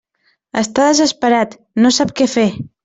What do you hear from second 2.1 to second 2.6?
què fer.